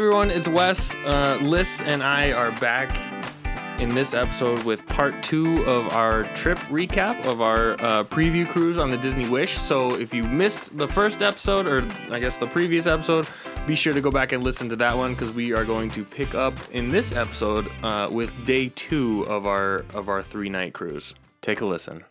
[0.00, 0.96] everyone, it's Wes.
[0.96, 2.96] Uh, Liz and I are back
[3.78, 8.78] in this episode with part two of our trip recap of our uh, preview cruise
[8.78, 9.58] on the Disney Wish.
[9.58, 13.28] So if you missed the first episode, or I guess the previous episode,
[13.66, 16.02] be sure to go back and listen to that one because we are going to
[16.02, 20.72] pick up in this episode uh, with day two of our of our three night
[20.72, 21.14] cruise.
[21.42, 22.04] Take a listen.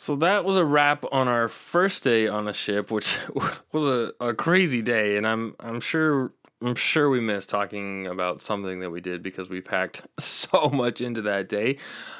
[0.00, 3.18] So that was a wrap on our first day on the ship, which
[3.72, 6.30] was a, a crazy day, and I'm I'm sure
[6.62, 11.00] I'm sure we missed talking about something that we did because we packed so much
[11.00, 11.78] into that day.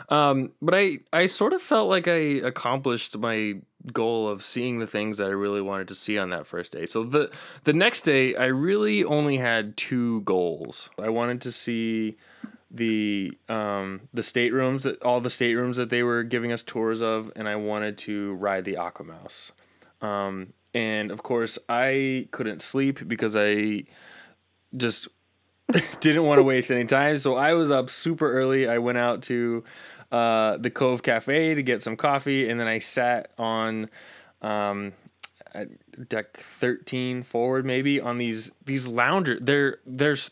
[0.09, 3.60] Um, but I I sort of felt like I accomplished my
[3.92, 6.84] goal of seeing the things that I really wanted to see on that first day.
[6.84, 7.30] So the
[7.62, 10.91] the next day I really only had two goals.
[10.98, 12.16] I wanted to see
[12.70, 17.33] the um the staterooms that all the staterooms that they were giving us tours of
[17.34, 19.52] and I wanted to ride the AquaMouse.
[20.02, 23.84] Um and of course I couldn't sleep because I
[24.77, 25.08] just
[26.00, 27.16] didn't want to waste any time.
[27.19, 28.69] So I was up super early.
[28.69, 29.64] I went out to
[30.11, 33.89] uh, the Cove Cafe to get some coffee and then I sat on
[34.42, 34.92] um
[36.08, 40.30] deck 13 forward maybe on these these lounger they're there's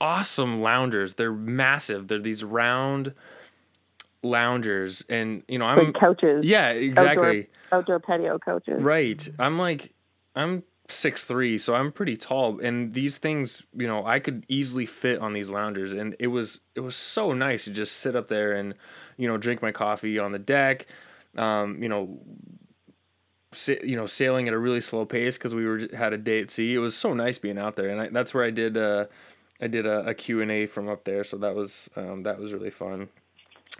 [0.00, 1.14] awesome loungers.
[1.14, 2.08] They're massive.
[2.08, 3.14] They're these round
[4.22, 6.44] loungers, and you know I'm Like couches.
[6.44, 8.82] yeah exactly Outdoor, outdoor patio couches.
[8.82, 9.28] right.
[9.38, 9.92] I'm like
[10.36, 14.86] I'm six three, so I'm pretty tall, and these things you know I could easily
[14.86, 18.28] fit on these loungers, and it was it was so nice to just sit up
[18.28, 18.74] there and
[19.16, 20.86] you know drink my coffee on the deck,
[21.36, 22.18] um, you know.
[23.66, 26.52] You know, sailing at a really slow pace because we were had a day at
[26.52, 26.72] sea.
[26.72, 29.06] It was so nice being out there, and I, that's where I did uh,
[29.60, 32.38] I did a, a Q and A from up there, so that was um, that
[32.38, 33.08] was really fun.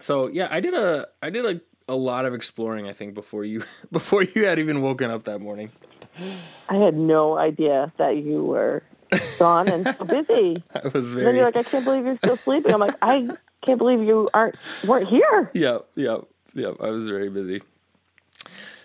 [0.01, 1.61] So yeah, I did a I did a,
[1.93, 2.89] a lot of exploring.
[2.89, 5.71] I think before you before you had even woken up that morning.
[6.69, 8.83] I had no idea that you were
[9.39, 10.63] gone and so busy.
[10.75, 12.73] I was And then very you're like, I can't believe you're still sleeping.
[12.73, 13.29] I'm like, I
[13.65, 14.57] can't believe you aren't
[14.87, 15.51] weren't here.
[15.55, 16.19] yeah yeah
[16.55, 16.73] yeah.
[16.81, 17.63] I was very busy.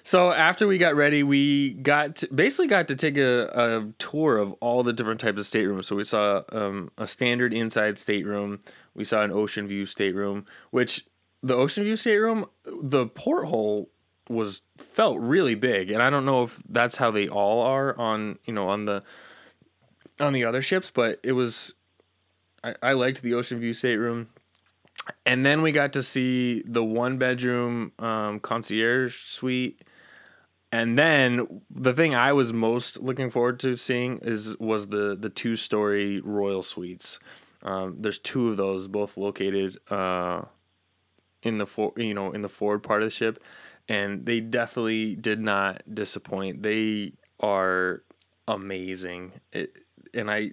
[0.05, 4.37] So after we got ready, we got to, basically got to take a, a tour
[4.37, 5.87] of all the different types of staterooms.
[5.87, 8.59] So we saw um, a standard inside stateroom.
[8.93, 11.07] We saw an ocean view stateroom, which
[11.41, 13.89] the ocean view stateroom, the porthole
[14.29, 18.39] was felt really big, and I don't know if that's how they all are on
[18.45, 19.03] you know on the
[20.19, 21.75] on the other ships, but it was
[22.63, 24.29] I, I liked the ocean view stateroom.
[25.25, 29.83] And then we got to see the one bedroom um, concierge suite.
[30.75, 35.29] And then the thing I was most looking forward to seeing is was the the
[35.29, 37.17] two story royal suites.
[37.63, 40.41] Um, there's two of those, both located uh,
[41.43, 43.41] in the for, you know in the forward part of the ship,
[43.87, 46.61] and they definitely did not disappoint.
[46.61, 48.03] They are
[48.45, 49.31] amazing.
[49.53, 49.77] It,
[50.13, 50.51] and I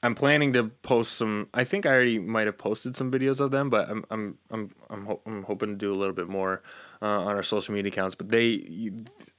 [0.00, 1.48] I'm planning to post some.
[1.52, 4.70] I think I already might have posted some videos of them, but I'm I'm I'm
[4.90, 6.62] I'm, ho- I'm hoping to do a little bit more
[7.02, 8.14] uh, on our social media accounts.
[8.14, 8.92] But they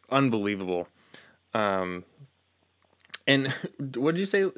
[0.10, 0.88] unbelievable.
[1.54, 2.04] Um,
[3.26, 3.48] and
[3.96, 4.50] what did you say?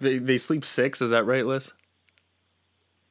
[0.00, 1.02] They they sleep six.
[1.02, 1.72] Is that right, Liz?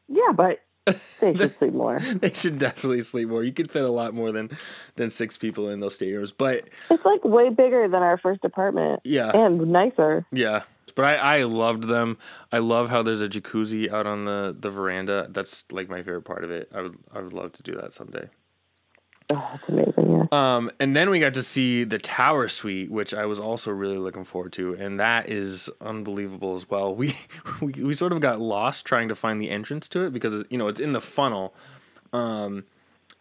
[0.08, 2.00] Yeah, but they should sleep more.
[2.00, 3.44] They should definitely sleep more.
[3.44, 4.50] You could fit a lot more than
[4.96, 6.32] than six people in those staterooms.
[6.32, 9.02] But It's like way bigger than our first apartment.
[9.04, 9.32] Yeah.
[9.34, 10.26] And nicer.
[10.32, 10.64] Yeah.
[10.94, 12.18] But I, I loved them.
[12.52, 15.28] I love how there's a jacuzzi out on the, the veranda.
[15.30, 16.70] That's like my favorite part of it.
[16.76, 18.28] I would I would love to do that someday.
[19.30, 20.26] Oh, that's amazing, yeah.
[20.32, 23.98] Um, and then we got to see the tower suite, which I was also really
[23.98, 26.96] looking forward to, and that is unbelievable as well.
[27.02, 27.16] We
[27.62, 30.58] we, we sort of got lost trying to find the entrance to it because you
[30.58, 31.54] know it's in the funnel,
[32.12, 32.66] um,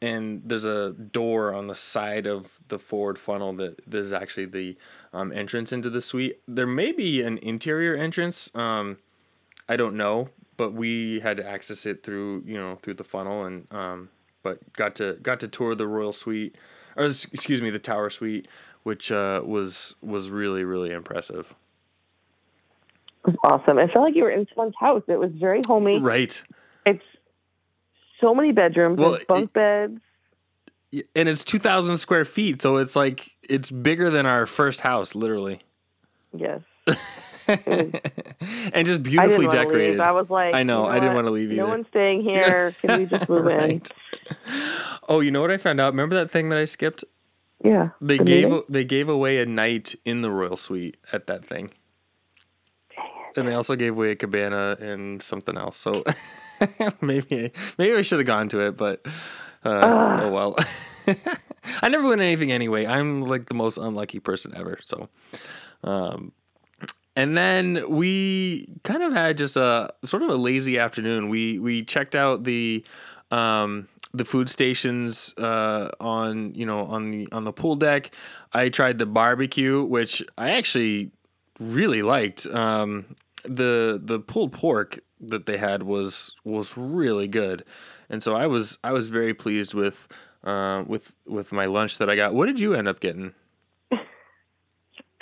[0.03, 4.77] and there's a door on the side of the forward funnel that there's actually the
[5.13, 6.41] um, entrance into the suite.
[6.49, 8.55] There may be an interior entrance.
[8.55, 8.99] Um,
[9.69, 13.45] I don't know, but we had to access it through you know through the funnel
[13.45, 14.09] and um,
[14.43, 16.57] but got to got to tour the royal suite
[16.97, 18.49] or excuse me the tower suite
[18.83, 21.55] which uh, was was really really impressive
[23.27, 23.79] It was awesome.
[23.79, 25.03] I felt like you were in someone's house.
[25.07, 26.01] It was very homey.
[26.01, 26.43] right
[26.87, 27.05] It's
[28.21, 30.01] so many bedrooms, Well, bunk beds.
[31.15, 35.61] And it's 2000 square feet so it's like it's bigger than our first house literally
[36.33, 36.61] Yes.
[38.73, 40.01] and just beautifully want to decorrated leave.
[40.01, 41.25] I was like, I know, you I didn't what?
[41.25, 41.57] wanna leave you.
[41.57, 42.73] No one's staying here.
[42.81, 43.83] Can we just move in?
[45.09, 47.03] Oh you know what i found out remember that thing that i skipped
[47.65, 47.91] Yeah.
[48.01, 48.63] they The gave meeting?
[48.69, 51.71] they gave away a night in the royal suite at that thing
[53.37, 56.05] and they also gave away a cabana and something else so
[57.01, 59.05] maybe maybe i should have gone to it but
[59.65, 60.57] uh, oh well
[61.83, 65.09] i never win anything anyway i'm like the most unlucky person ever so
[65.85, 66.33] um
[67.17, 71.29] and then we kind of had just a sort of a lazy afternoon.
[71.29, 72.85] We we checked out the
[73.31, 78.11] um, the food stations uh, on you know on the on the pool deck.
[78.53, 81.11] I tried the barbecue, which I actually
[81.59, 82.47] really liked.
[82.47, 87.65] Um, the the pulled pork that they had was was really good,
[88.09, 90.09] and so I was I was very pleased with
[90.45, 92.35] uh, with with my lunch that I got.
[92.35, 93.35] What did you end up getting?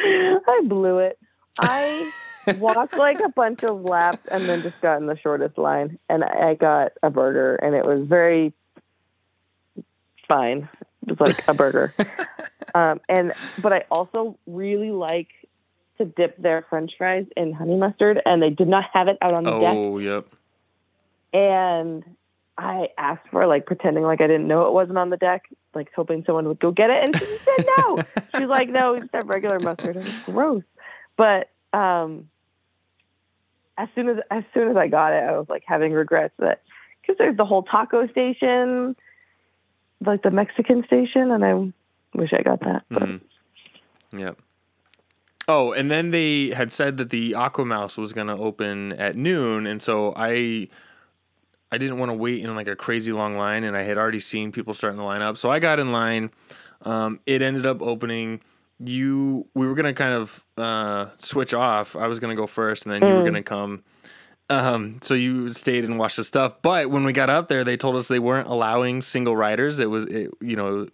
[0.01, 1.19] I blew it.
[1.59, 2.11] I
[2.59, 5.99] walked like a bunch of laps and then just got in the shortest line.
[6.09, 8.53] And I got a burger, and it was very
[10.29, 10.69] fine.
[11.07, 11.93] It was like a burger.
[12.75, 15.29] um, and but I also really like
[15.99, 19.33] to dip their French fries in honey mustard, and they did not have it out
[19.33, 19.75] on the deck.
[19.75, 20.27] Oh, yep.
[21.33, 22.05] And
[22.57, 25.45] I asked for like pretending like I didn't know it wasn't on the deck,
[25.75, 28.03] like hoping someone would go get it, and she said no.
[28.39, 29.97] She's like, no, it's just have regular mustard.
[29.97, 30.63] I was gross.
[31.19, 32.31] But um,
[33.77, 36.63] as soon as as soon as I got it, I was like having regrets that
[37.03, 38.97] because there's the whole taco station,
[40.01, 41.55] like the Mexican station, and I
[42.17, 42.89] wish I got that.
[42.91, 43.21] Mhm.
[44.13, 44.39] Yep.
[45.49, 49.67] Oh, and then they had said that the AquaMouse was going to open at noon,
[49.67, 50.69] and so I
[51.73, 54.21] I didn't want to wait in like a crazy long line, and I had already
[54.21, 56.31] seen people starting to line up, so I got in line.
[56.83, 58.41] Um, it ended up opening.
[58.81, 61.97] You, we were gonna kind of uh, switch off.
[61.97, 63.25] I was gonna go first, and then you were Mm.
[63.27, 63.83] gonna come.
[64.51, 66.63] Um, so you stayed and watched the stuff.
[66.63, 69.79] But when we got up there, they told us they weren't allowing single riders.
[69.79, 70.87] It was, it, you know,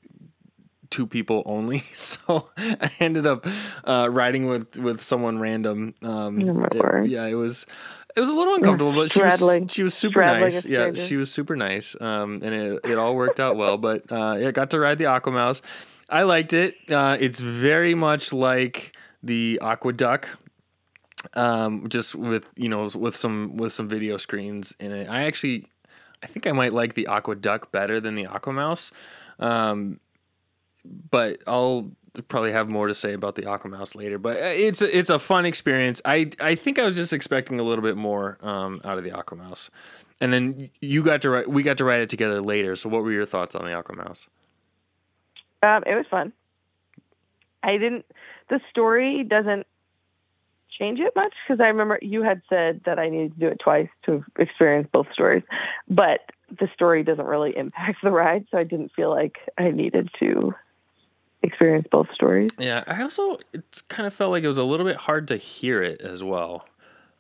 [0.90, 1.82] two people only.
[1.94, 3.46] So I ended up
[3.84, 5.94] uh, riding with with someone random.
[6.02, 6.64] Um, Oh,
[7.02, 7.66] it- yeah, it was
[8.16, 10.64] it was a little uncomfortable, but she was she was super nice.
[10.64, 11.94] Yeah, she was super nice.
[12.00, 13.76] Um, and it it all worked out well.
[13.76, 15.60] But uh, yeah, got to ride the AquaMouse.
[16.08, 16.76] I liked it.
[16.90, 20.26] Uh, it's very much like the AquaDuck
[21.34, 25.08] um, just with you know with some with some video screens in it.
[25.08, 25.66] I actually
[26.22, 28.92] I think I might like the AquaDuck better than the AquaMouse,
[29.38, 30.00] um,
[30.84, 31.90] but I'll
[32.28, 34.18] probably have more to say about the AquaMouse later.
[34.18, 36.00] But uh, it's a, it's a fun experience.
[36.04, 39.10] I I think I was just expecting a little bit more um, out of the
[39.10, 39.70] AquaMouse,
[40.20, 42.76] and then you got to write we got to write it together later.
[42.76, 44.28] So what were your thoughts on the AquaMouse?
[45.64, 46.32] Um, it was fun.
[47.62, 48.05] I didn't.
[48.50, 49.66] The story doesn't
[50.78, 53.58] change it much because I remember you had said that I needed to do it
[53.62, 55.43] twice to experience both stories,
[55.88, 56.20] but
[56.58, 60.52] the story doesn't really impact the ride, so I didn't feel like I needed to
[61.43, 62.50] experience both stories.
[62.58, 65.37] Yeah, I also it kind of felt like it was a little bit hard to
[65.37, 66.66] hear it as well.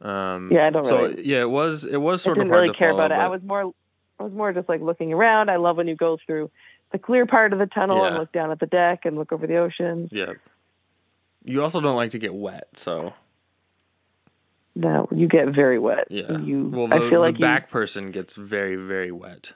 [0.00, 2.62] Um, Yeah, I don't so really- yeah, it was it was sort of didn't hard
[2.62, 3.22] really care follow, about it.
[3.22, 3.72] I was more,
[4.18, 5.48] I was more just like looking around.
[5.50, 6.50] I love when you go through
[6.94, 9.48] the clear part of the tunnel and look down at the deck and look over
[9.48, 10.08] the ocean.
[10.12, 10.34] Yeah.
[11.42, 13.12] You also don't like to get wet, so
[14.76, 16.06] No, you get very wet.
[16.08, 16.38] yeah.
[16.38, 19.54] You, well, the, I feel the like you back person gets very very wet.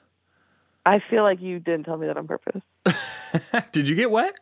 [0.85, 2.61] I feel like you didn't tell me that on purpose.
[3.71, 4.33] Did you get wet?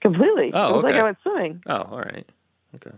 [0.00, 0.52] Completely.
[0.54, 0.94] Oh, it was like.
[0.94, 1.60] I went swimming.
[1.66, 2.28] Oh, all right.
[2.76, 2.94] Okay.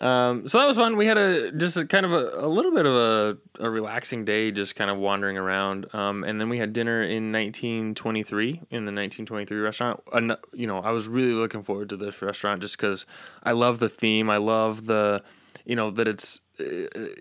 [0.00, 0.96] Um, so that was fun.
[0.96, 4.24] We had a just a kind of a, a little bit of a, a relaxing
[4.24, 5.92] day, just kind of wandering around.
[5.94, 10.02] Um, and then we had dinner in 1923 in the 1923 restaurant.
[10.12, 13.06] An- you know, I was really looking forward to this restaurant just because
[13.42, 14.28] I love the theme.
[14.28, 15.22] I love the,
[15.64, 16.64] you know, that it's, uh,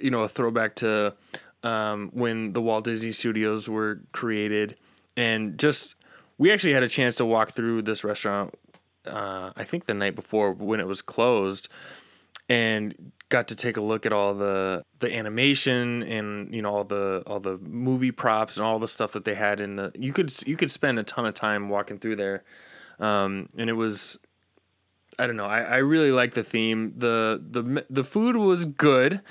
[0.01, 1.13] you know, a throwback to
[1.63, 4.75] um, when the Walt Disney Studios were created,
[5.17, 5.95] and just
[6.37, 8.53] we actually had a chance to walk through this restaurant.
[9.05, 11.69] Uh, I think the night before when it was closed,
[12.49, 16.83] and got to take a look at all the the animation and you know all
[16.83, 19.91] the all the movie props and all the stuff that they had in the.
[19.97, 22.43] You could you could spend a ton of time walking through there,
[22.99, 24.19] um, and it was.
[25.17, 25.45] I don't know.
[25.45, 26.93] I, I really like the theme.
[26.97, 29.21] the the The food was good.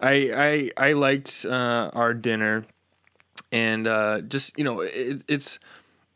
[0.00, 2.66] I I I liked uh, our dinner,
[3.52, 5.58] and uh, just you know it, it's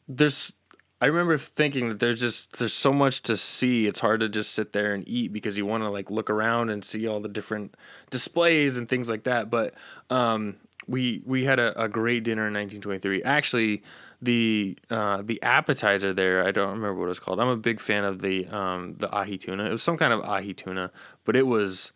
[0.08, 0.54] there's
[1.02, 3.88] I remember thinking that there's just there's so much to see.
[3.88, 6.70] It's hard to just sit there and eat because you want to like look around
[6.70, 7.74] and see all the different
[8.10, 9.50] displays and things like that.
[9.50, 9.74] But
[10.10, 13.24] um, we we had a, a great dinner in 1923.
[13.24, 13.82] Actually,
[14.22, 17.40] the uh, the appetizer there I don't remember what it was called.
[17.40, 19.64] I'm a big fan of the um, the ahi tuna.
[19.64, 20.92] It was some kind of ahi tuna,
[21.24, 21.90] but it was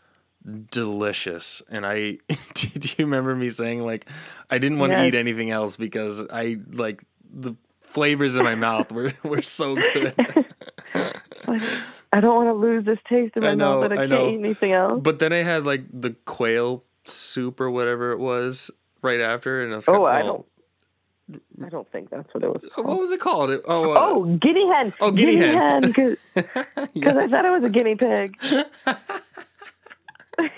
[0.72, 1.62] delicious.
[1.70, 2.16] And I
[2.54, 4.06] do you remember me saying like
[4.50, 7.54] I didn't want to eat anything else because I like the
[7.86, 10.14] flavors in my mouth were, were so good.
[10.94, 14.06] I don't want to lose this taste in my I know, mouth, but I, I
[14.06, 14.28] can't know.
[14.30, 15.00] eat anything else.
[15.02, 18.70] But then I had like the quail soup or whatever it was
[19.02, 20.46] right after, and I was oh, kinda, I don't.
[21.64, 22.62] I don't think that's what it was.
[22.76, 23.50] What was it called?
[23.50, 24.92] It- Oh, uh, Oh, guinea hen.
[25.00, 25.80] Oh, guinea hen.
[25.82, 28.38] Because I thought it was a guinea pig.
[30.38, 30.48] Uh,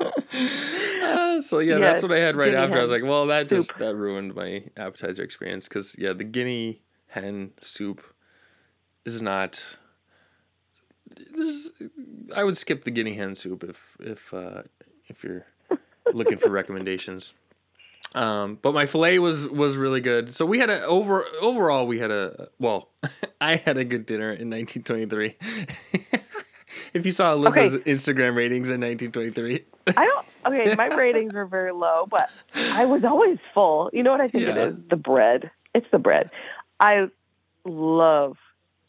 [1.40, 2.78] so yeah, Yeah, that's what I had right after.
[2.78, 3.78] I was like, well, that just soup.
[3.78, 8.02] that ruined my appetizer experience because yeah, the guinea hen soup
[9.04, 9.64] is not.
[11.34, 11.72] This,
[12.34, 14.62] I would skip the guinea hen soup if if uh,
[15.06, 15.46] if you're
[16.12, 17.32] looking for recommendations.
[18.14, 20.34] Um, but my fillet was was really good.
[20.34, 22.90] So we had a over overall we had a well,
[23.40, 25.36] I had a good dinner in 1923.
[26.94, 30.26] if you saw Alyssa's Instagram ratings in 1923, I don't.
[30.46, 33.90] Okay, my ratings were very low, but I was always full.
[33.92, 34.50] You know what I think Yeah.
[34.52, 34.74] it is?
[34.88, 35.50] The bread.
[35.74, 36.30] It's the bread.
[36.80, 37.08] I
[37.66, 38.38] love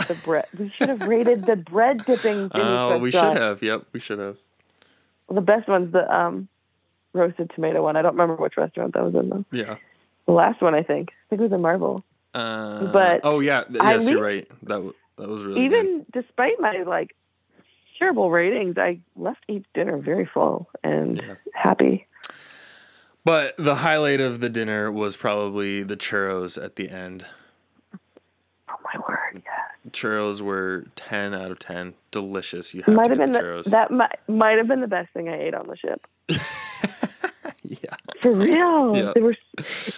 [0.07, 0.45] the bread.
[0.57, 2.50] We should have rated the bread dipping.
[2.53, 3.62] Oh, we should have.
[3.62, 4.38] Yep, we should have.
[5.29, 6.48] The best one's the um,
[7.13, 7.98] roasted tomato one.
[7.98, 9.45] I don't remember which restaurant that was in though.
[9.51, 9.75] Yeah.
[10.27, 11.09] The last one, I think.
[11.09, 12.03] I think it was in Marvel.
[12.33, 14.48] Uh, But oh yeah, th- I yes, you're right.
[14.63, 17.15] That w- that was really Even despite my like
[18.00, 21.36] terrible ratings, I left each dinner very full and Yeah.
[21.53, 22.08] happy.
[23.25, 27.25] But the highlight of the dinner was probably the churros at the end.
[28.70, 29.44] Oh my word!
[29.46, 29.91] Yeah.
[29.91, 31.94] Churros were ten out of ten.
[32.12, 32.74] Delicious.
[32.74, 33.63] You have might to have been the the, churros.
[33.65, 36.08] that might might have been the best thing I ate on the ship.
[37.63, 37.96] yeah.
[38.22, 39.12] For real, Yeah.
[39.13, 39.36] they were.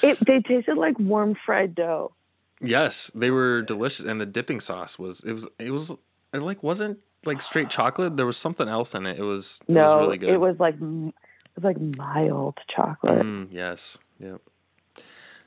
[0.01, 2.11] It, they tasted like warm fried dough.
[2.59, 5.91] Yes, they were delicious, and the dipping sauce was it was it was
[6.33, 8.17] it like wasn't like straight chocolate.
[8.17, 9.19] There was something else in it.
[9.19, 10.29] It was it No, was really good.
[10.29, 13.21] it was like it was like mild chocolate.
[13.25, 13.97] Mm, yes.
[14.19, 14.41] Yep.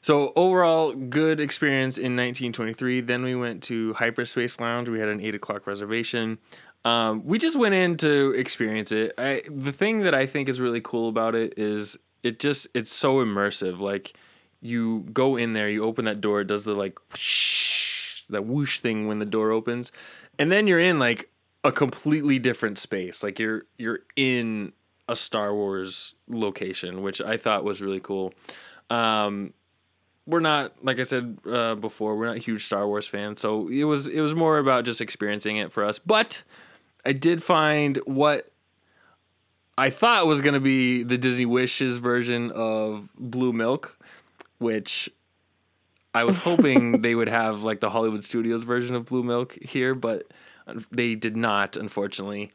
[0.01, 3.01] So overall, good experience in 1923.
[3.01, 4.89] Then we went to Hyperspace Lounge.
[4.91, 6.37] We had an eight o'clock reservation.
[6.85, 9.15] Um, we just went in to experience it.
[9.17, 12.93] I, the thing that I think is really cool about it is it just it's
[12.93, 13.81] so immersive.
[13.81, 14.13] Like
[14.61, 18.81] you go in there, you open that door, it does the like whoosh, that whoosh
[18.81, 19.91] thing when the door opens,
[20.39, 21.31] and then you're in like
[21.65, 23.23] a completely different space.
[23.23, 24.73] Like you're you're in
[25.09, 28.33] a Star Wars location, which I thought was really cool.
[28.91, 29.55] Um,
[30.27, 33.85] we're not like I said uh, before, we're not huge Star Wars fans, so it
[33.85, 35.99] was it was more about just experiencing it for us.
[35.99, 36.43] But
[37.05, 38.49] I did find what
[39.77, 43.99] I thought was going to be the Disney Wish's version of Blue Milk,
[44.59, 45.11] which
[46.15, 49.95] I was hoping they would have like the Hollywood Studios version of Blue Milk here,
[49.95, 50.33] but
[50.91, 52.53] they did not, unfortunately.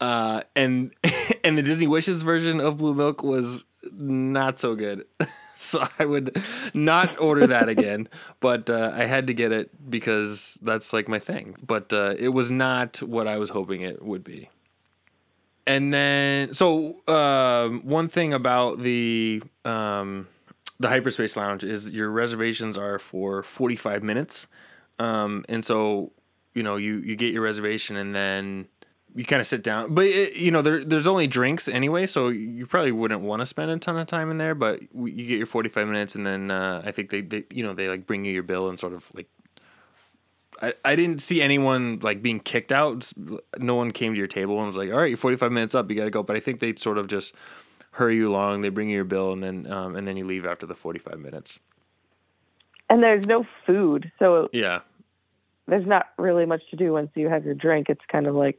[0.00, 0.92] Uh, and
[1.44, 5.06] and the Disney Wish's version of Blue Milk was not so good.
[5.56, 6.40] so I would
[6.74, 8.08] not order that again.
[8.40, 11.56] But uh, I had to get it because that's like my thing.
[11.64, 14.48] But uh, it was not what I was hoping it would be.
[15.66, 20.26] And then, so um, one thing about the um,
[20.80, 24.46] the hyperspace lounge is your reservations are for 45 minutes
[24.98, 26.12] um, and so
[26.54, 28.66] you know you you get your reservation and then
[29.14, 32.28] you kind of sit down but it, you know there, there's only drinks anyway so
[32.28, 35.38] you probably wouldn't want to spend a ton of time in there but you get
[35.38, 38.24] your 45 minutes and then uh, i think they, they you know they like bring
[38.24, 39.28] you your bill and sort of like
[40.60, 43.12] I, I didn't see anyone like being kicked out.
[43.58, 45.88] No one came to your table and was like, "All right, you're 45 minutes up.
[45.88, 47.34] You got to go." But I think they sort of just
[47.92, 48.62] hurry you along.
[48.62, 51.18] They bring you your bill and then um, and then you leave after the 45
[51.18, 51.60] minutes.
[52.90, 54.80] And there's no food, so Yeah,
[55.68, 57.88] there's not really much to do once you have your drink.
[57.88, 58.58] It's kind of like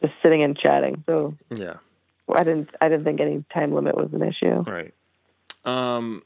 [0.00, 1.02] just sitting and chatting.
[1.06, 1.74] So yeah,
[2.34, 4.62] I didn't I didn't think any time limit was an issue.
[4.62, 4.94] right.
[5.64, 6.22] Um,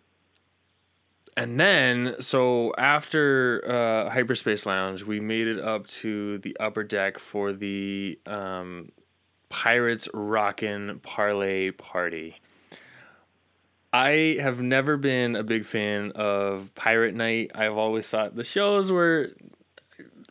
[1.36, 7.18] and then so after uh, hyperspace lounge, we made it up to the upper deck
[7.18, 8.90] for the um,
[9.48, 12.36] Pirates Rockin' Parlay Party.
[13.92, 17.52] I have never been a big fan of Pirate Night.
[17.54, 19.32] I've always thought the shows were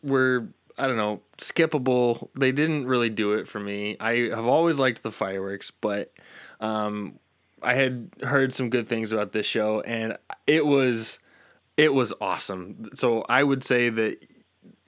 [0.02, 0.48] were
[0.78, 2.28] I don't know skippable.
[2.38, 3.96] They didn't really do it for me.
[3.98, 6.12] I have always liked the fireworks, but
[6.60, 7.18] um,
[7.62, 11.18] I had heard some good things about this show, and it was
[11.76, 12.90] it was awesome.
[12.94, 14.24] So I would say that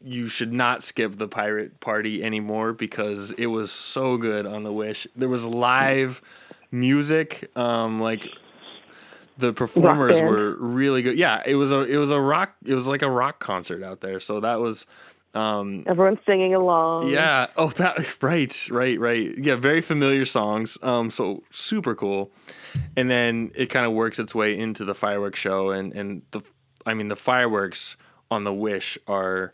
[0.00, 4.72] you should not skip the pirate party anymore because it was so good on the
[4.72, 5.06] Wish.
[5.16, 6.22] There was live
[6.70, 8.32] music, um, like
[9.38, 11.16] the performers were really good.
[11.16, 14.00] Yeah, it was a it was a rock it was like a rock concert out
[14.00, 14.20] there.
[14.20, 14.86] So that was
[15.34, 17.08] um Everyone's singing along.
[17.08, 17.46] yeah.
[17.56, 19.34] Oh, that right, right, right.
[19.38, 20.76] Yeah, very familiar songs.
[20.82, 22.30] Um, so super cool.
[22.96, 26.42] And then it kind of works its way into the fireworks show, and and the,
[26.84, 27.96] I mean, the fireworks
[28.30, 29.52] on the Wish are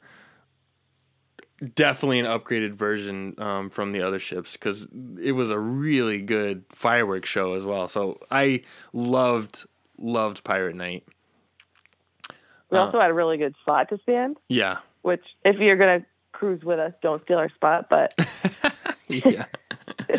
[1.74, 4.88] definitely an upgraded version um, from the other ships because
[5.22, 7.88] it was a really good fireworks show as well.
[7.88, 8.62] So I
[8.92, 9.64] loved
[10.04, 11.04] loved Pirate Night.
[12.70, 16.04] We Uh, also had a really good spot to stand, Yeah, which if you're gonna
[16.32, 17.86] cruise with us, don't steal our spot.
[17.88, 18.12] But
[19.08, 19.46] yeah,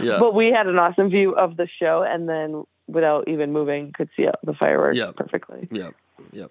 [0.00, 0.18] yeah.
[0.18, 4.08] But we had an awesome view of the show, and then without even moving, could
[4.16, 5.16] see the fireworks Yep.
[5.16, 5.68] perfectly.
[5.70, 5.94] Yep.
[6.32, 6.50] Yep.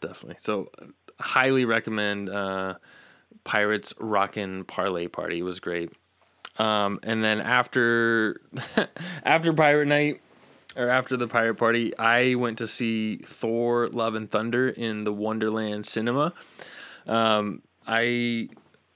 [0.00, 0.36] Definitely.
[0.38, 0.68] So,
[1.20, 2.74] highly recommend uh,
[3.44, 5.40] Pirates Rockin' Parlay Party.
[5.40, 5.90] It was great.
[6.58, 8.40] Um, and then after
[9.24, 10.20] after Pirate Night
[10.76, 15.12] or after the Pirate Party, I went to see Thor: Love and Thunder in the
[15.12, 16.32] Wonderland Cinema.
[17.06, 18.48] Um, I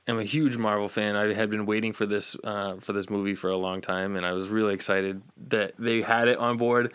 [0.06, 1.16] am a huge Marvel fan.
[1.16, 4.26] I had been waiting for this uh, for this movie for a long time, and
[4.26, 6.92] I was really excited that they had it on board.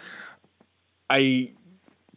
[1.10, 1.52] I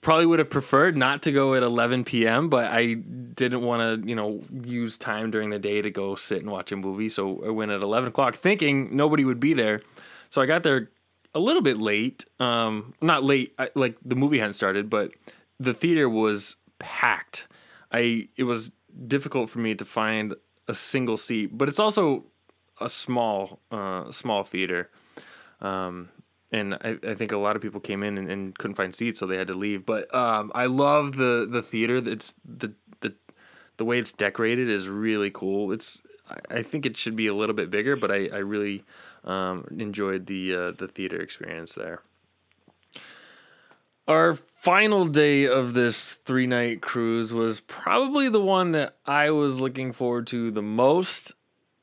[0.01, 4.09] probably would have preferred not to go at 11 p.m., but I didn't want to,
[4.09, 7.09] you know, use time during the day to go sit and watch a movie.
[7.09, 9.83] So I went at 11 o'clock thinking nobody would be there.
[10.31, 10.91] So I got there
[11.35, 12.25] a little bit late.
[12.39, 15.13] Um, not late, I, like the movie hadn't started, but
[15.59, 17.47] the theater was packed.
[17.93, 18.73] I it was
[19.07, 20.35] difficult for me to find
[20.69, 22.25] a single seat, but it's also
[22.81, 24.91] a small, uh, small theater.
[25.61, 26.09] Um,
[26.53, 29.19] and I, I think a lot of people came in and, and couldn't find seats,
[29.21, 29.87] so they had to leave.
[29.87, 31.97] But um, I love the the theater.
[31.97, 33.15] It's the the
[33.77, 35.71] the way it's decorated is really cool.
[35.73, 36.03] It's
[36.49, 38.85] I- think it should be a little bit bigger, but I I really
[39.25, 42.03] um, enjoyed the uh, the theater experience there.
[44.09, 49.61] Our final day of this three night cruise was probably the one that I was
[49.61, 51.33] looking forward to the most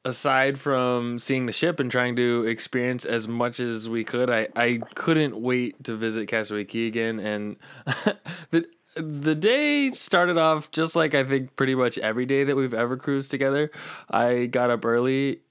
[0.08, 4.48] aside from seeing the ship and trying to experience as much as we could, I,
[4.56, 7.20] I couldn't wait to visit Castaway Cay again.
[7.20, 7.58] And
[8.52, 12.74] the the day started off just like I think pretty much every day that we've
[12.74, 13.70] ever cruised together.
[14.10, 15.42] I got up early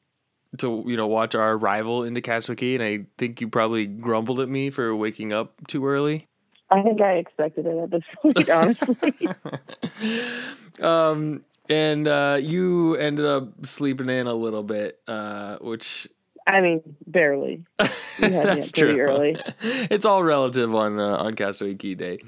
[0.58, 4.40] to you know watch our arrival into Castle Key, and I think you probably grumbled
[4.40, 6.26] at me for waking up too early.
[6.70, 9.28] I think I expected it at this point, honestly.
[10.78, 16.06] Um, and uh, you ended up sleeping in a little bit, uh, which
[16.47, 17.64] I mean, barely.
[18.19, 18.99] That's true.
[19.00, 19.36] early.
[19.62, 22.19] it's all relative on uh, on Castaway Cay Day.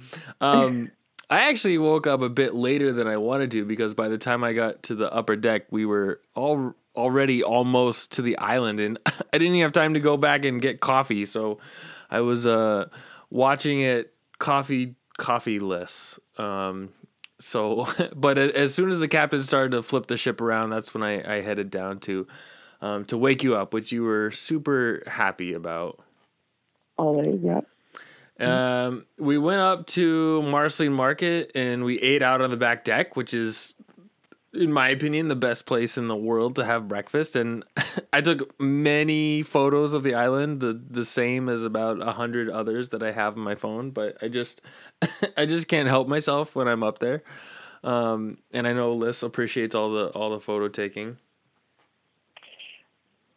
[0.41, 0.91] Um,
[1.31, 4.43] I actually woke up a bit later than I wanted to because by the time
[4.43, 8.99] I got to the upper deck, we were all already almost to the island, and
[9.07, 11.25] I didn't even have time to go back and get coffee.
[11.25, 11.59] So
[12.11, 12.89] I was uh,
[13.31, 16.19] watching it coffee coffeeless.
[16.37, 16.91] Um,
[17.39, 21.03] so, but as soon as the captain started to flip the ship around, that's when
[21.03, 22.27] I, I headed down to
[22.81, 26.01] um, to wake you up, which you were super happy about.
[26.97, 27.61] Always, yeah.
[28.41, 33.17] Um, we went up to Marceline Market and we ate out on the back deck,
[33.17, 33.75] which is,
[34.59, 37.37] in my opinion, the best place in the world to have breakfast.
[37.37, 37.65] And
[38.13, 42.91] I took many photos of the island, the the same as about a hundred others
[42.91, 43.91] that I have on my phone.
[43.91, 44.61] But I just,
[45.37, 47.23] I just can't help myself when I'm up there.
[47.85, 51.19] Um, and I know Liz appreciates all the all the photo taking.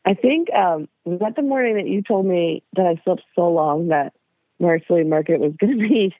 [0.03, 3.49] I think um, was that the morning that you told me that I slept so
[3.49, 4.13] long that
[4.59, 6.15] Marceline Market was going to be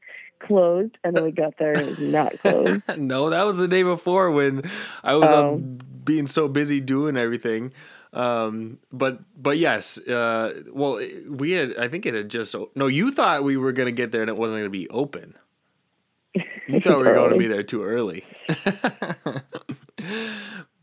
[0.48, 2.82] closed, and then we got there and it was not closed.
[2.98, 4.64] no, that was the day before when
[5.04, 5.56] I was Oh.
[5.56, 7.74] up being so busy doing everything.
[8.14, 11.00] Um, but but yes, uh, well,
[11.30, 12.88] we had I think it had just no.
[12.88, 15.36] You thought we were gonna get there and it wasn't gonna be open.
[16.68, 18.24] You thought we were going to be there too early.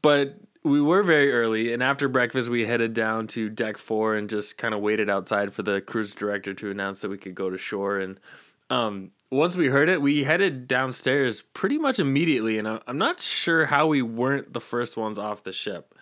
[0.02, 4.28] but we were very early, and after breakfast, we headed down to deck four and
[4.28, 7.48] just kind of waited outside for the cruise director to announce that we could go
[7.48, 7.98] to shore.
[7.98, 8.20] And
[8.68, 12.58] um, once we heard it, we headed downstairs pretty much immediately.
[12.58, 15.94] And I'm not sure how we weren't the first ones off the ship.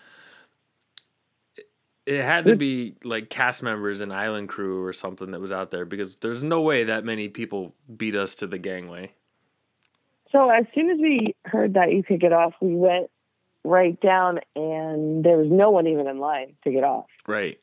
[1.56, 1.68] It-
[2.06, 5.72] It had to be like cast members and island crew or something that was out
[5.72, 9.10] there because there's no way that many people beat us to the gangway.
[10.30, 13.10] So as soon as we heard that you could get off, we went
[13.64, 17.06] right down, and there was no one even in line to get off.
[17.26, 17.58] Right.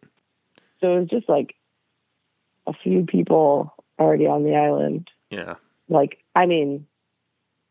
[0.81, 1.55] So it was just like
[2.67, 5.09] a few people already on the island.
[5.33, 5.55] Yeah.
[5.89, 6.85] Like, I mean,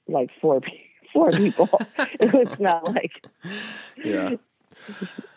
[0.09, 0.61] like four
[1.13, 1.69] four people.
[1.99, 3.13] it was not like
[4.05, 4.37] Yeah.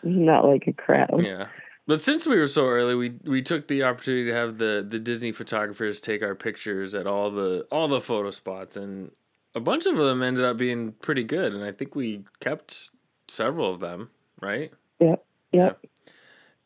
[0.02, 1.22] not like a crowd.
[1.24, 1.46] Yeah.
[1.86, 4.98] But since we were so early, we we took the opportunity to have the the
[4.98, 9.12] Disney photographers take our pictures at all the all the photo spots and
[9.54, 12.90] a bunch of them ended up being pretty good and I think we kept
[13.28, 14.10] several of them,
[14.40, 14.72] right?
[15.00, 15.24] Yep.
[15.52, 15.86] Yep.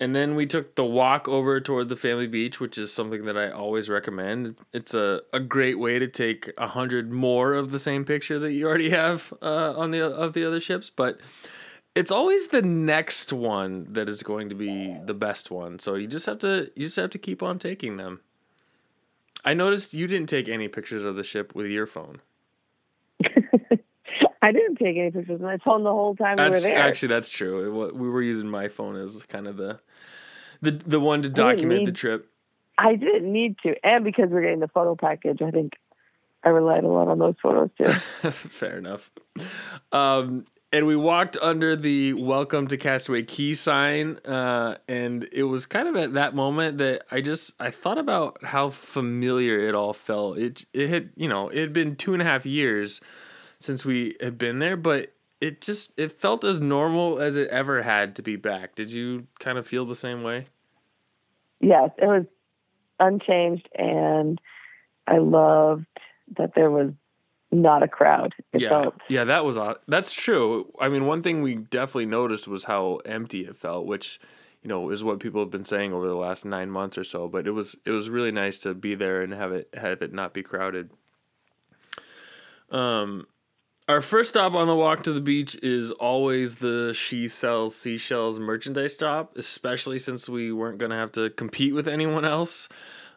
[0.01, 3.37] And then we took the walk over toward the family beach, which is something that
[3.37, 4.57] I always recommend.
[4.73, 8.53] It's a, a great way to take a hundred more of the same picture that
[8.53, 11.21] you already have uh, on the of the other ships, but
[11.95, 15.79] it's always the next one that is going to be the best one.
[15.79, 18.21] So you just have to you just have to keep on taking them.
[19.45, 22.21] I noticed you didn't take any pictures of the ship with your phone.
[24.43, 26.79] I didn't take any pictures of my phone the whole time we were there.
[26.79, 27.85] actually that's true.
[27.87, 29.81] It, we were using my phone as kind of the
[30.63, 32.27] the the one to document need- the trip.
[32.79, 35.75] I didn't need to, and because we're getting the photo package, I think
[36.43, 37.85] I relied a lot on those photos too.
[38.31, 39.11] Fair enough.
[39.93, 45.67] Um, and we walked under the "Welcome to Castaway Cay" sign, uh, and it was
[45.67, 49.93] kind of at that moment that I just I thought about how familiar it all
[49.93, 50.39] felt.
[50.39, 53.03] It it had you know it had been two and a half years
[53.61, 57.83] since we had been there, but it just it felt as normal as it ever
[57.83, 58.75] had to be back.
[58.75, 60.47] Did you kind of feel the same way?
[61.61, 62.25] yes, it was
[62.99, 64.41] unchanged, and
[65.07, 65.87] I loved
[66.37, 66.93] that there was
[67.53, 68.35] not a crowd.
[68.53, 70.73] It yeah, felt yeah, that was that's true.
[70.81, 74.21] I mean, one thing we definitely noticed was how empty it felt, which
[74.63, 77.29] you know is what people have been saying over the last nine months or so.
[77.29, 80.13] But it was it was really nice to be there and have it have it
[80.13, 80.91] not be crowded.
[82.71, 83.27] Um,
[83.91, 88.39] our first stop on the walk to the beach is always the She Sells Seashells
[88.39, 92.69] merchandise stop, especially since we weren't gonna have to compete with anyone else.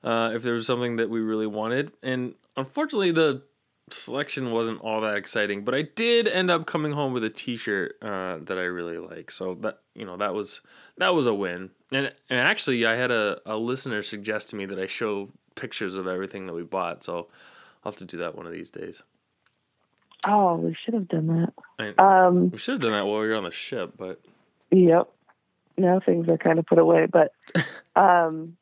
[0.03, 3.43] Uh, if there was something that we really wanted, and unfortunately the
[3.91, 7.95] selection wasn't all that exciting, but I did end up coming home with a T-shirt
[8.01, 9.29] uh, that I really like.
[9.29, 10.61] So that you know that was
[10.97, 11.69] that was a win.
[11.91, 15.95] And and actually, I had a, a listener suggest to me that I show pictures
[15.95, 17.03] of everything that we bought.
[17.03, 17.27] So
[17.83, 19.03] I'll have to do that one of these days.
[20.27, 21.95] Oh, we should have done that.
[21.97, 24.21] I, Um, we should have done that while we were on the ship, but
[24.71, 25.09] yep.
[25.77, 27.33] Now things are kind of put away, but
[27.95, 28.57] um,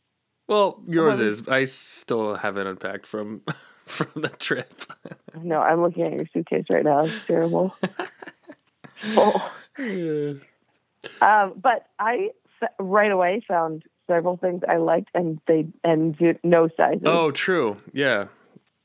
[0.47, 1.47] well, yours Um, is.
[1.47, 3.41] I still haven't unpacked from
[3.85, 4.73] from the trip.
[5.41, 7.01] no, I'm looking at your suitcase right now.
[7.01, 7.75] It's terrible.
[9.07, 9.53] oh.
[9.77, 10.33] yeah.
[11.21, 12.31] Um, but I
[12.79, 17.03] right away found several things I liked, and they and no sizes.
[17.05, 17.77] Oh, true.
[17.93, 18.27] Yeah,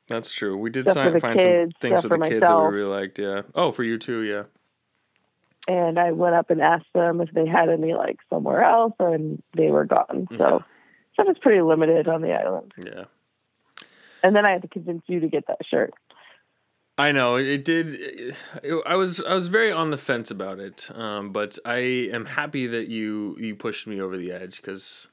[0.09, 0.57] that's true.
[0.57, 2.75] We did for sign, find kids, some things stuff for the for kids that we
[2.77, 3.19] really liked.
[3.19, 3.43] Yeah.
[3.55, 4.21] Oh, for you too.
[4.23, 4.45] Yeah.
[5.69, 9.43] And I went up and asked them if they had any like somewhere else, and
[9.57, 10.29] they were gone.
[10.37, 10.63] So
[11.15, 12.73] stuff is pretty limited on the island.
[12.79, 13.05] Yeah.
[14.23, 15.93] And then I had to convince you to get that shirt.
[16.99, 17.93] I know it did.
[17.93, 18.35] It,
[18.87, 21.77] I was I was very on the fence about it, um, but I
[22.13, 25.11] am happy that you you pushed me over the edge because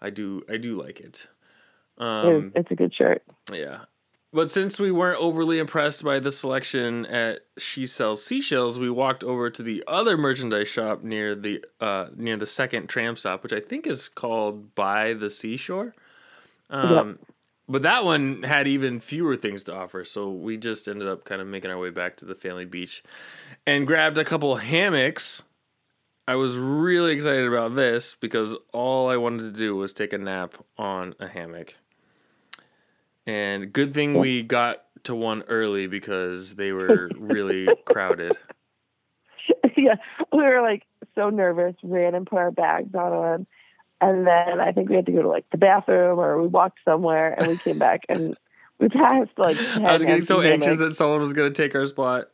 [0.00, 1.26] I do I do like it.
[1.98, 3.22] It- Um, it's a good shirt.
[3.52, 3.80] yeah,
[4.32, 9.24] but since we weren't overly impressed by the selection at She Sells Seashells, we walked
[9.24, 13.52] over to the other merchandise shop near the uh, near the second tram stop, which
[13.52, 15.94] I think is called By the Seashore.
[16.70, 17.18] Um,
[17.70, 21.42] But that one had even fewer things to offer, so we just ended up kind
[21.42, 23.02] of making our way back to the family beach
[23.66, 25.42] and grabbed a couple hammocks.
[26.26, 30.18] I was really excited about this because all I wanted to do was take a
[30.18, 31.74] nap on a hammock.
[33.28, 38.32] And good thing we got to one early because they were really crowded.
[39.76, 39.96] yeah,
[40.32, 43.46] we were like so nervous, ran and put our bags on them.
[44.00, 46.78] And then I think we had to go to like the bathroom or we walked
[46.86, 48.34] somewhere and we came back and
[48.78, 51.74] we passed like 10 I was getting so anxious that someone was going to take
[51.74, 52.30] our spot.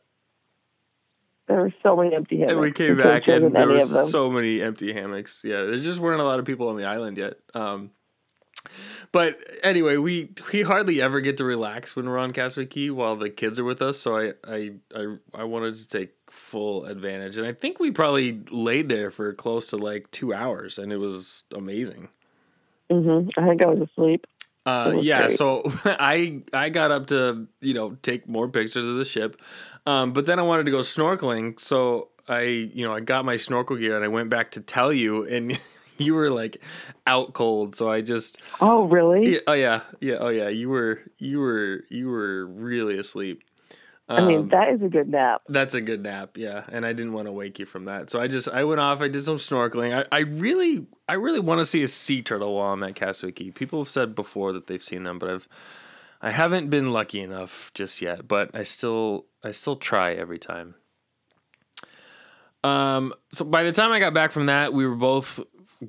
[1.47, 2.51] there were so many empty hammocks.
[2.53, 5.41] And we came back and there were so many empty hammocks.
[5.43, 7.33] Yeah, there just weren't a lot of people on the island yet.
[7.53, 7.91] Um,
[9.11, 13.15] but anyway, we we hardly ever get to relax when we're on Castaway Cay while
[13.15, 13.97] the kids are with us.
[13.99, 18.41] So I I I, I wanted to take full advantage, and I think we probably
[18.49, 22.09] laid there for close to like two hours, and it was amazing.
[22.89, 24.25] hmm I think I was asleep.
[24.65, 25.37] Uh, was yeah, great.
[25.37, 29.39] so I I got up to you know take more pictures of the ship,
[29.85, 33.37] um, but then I wanted to go snorkeling, so I you know I got my
[33.37, 35.59] snorkel gear and I went back to tell you, and
[35.97, 36.61] you were like
[37.07, 39.33] out cold, so I just Oh, really?
[39.33, 43.43] yeah, oh yeah yeah oh yeah you were you were you were really asleep.
[44.07, 45.41] I mean, Um, that is a good nap.
[45.49, 46.65] that's a good nap, yeah.
[46.71, 48.11] And I didn't want to wake you from that.
[48.11, 49.97] So I just I went off, I did some snorkeling.
[49.97, 53.31] I, I really I really want to see a sea turtle while I'm at Castaway
[53.31, 55.47] People have said before that they've seen them, but I've
[56.21, 60.75] I haven't been lucky enough just yet, but I still I still try every time.
[62.63, 65.39] Um so by the time I got back from that, we were both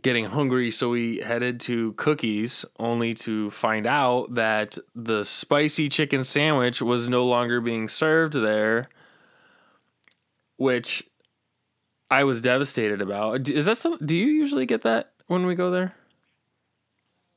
[0.03, 6.25] getting hungry, so we headed to Cookie's only to find out that the spicy chicken
[6.25, 8.89] sandwich was no longer being served there
[10.57, 11.05] which
[12.11, 13.49] I was devastated about.
[13.49, 13.99] Is that some?
[13.99, 15.95] Do you usually get that when we go there?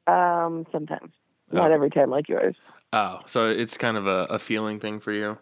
[0.07, 1.11] Um, sometimes.
[1.51, 2.55] Not every time like yours.
[2.93, 5.37] Oh, so it's kind of a, a feeling thing for you.